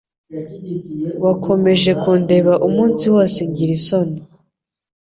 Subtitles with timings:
[1.23, 4.19] Wakomeje kundeba umunsi wose ngira isoni